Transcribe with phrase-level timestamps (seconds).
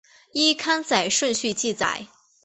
[0.31, 2.07] 依刊载顺序记载。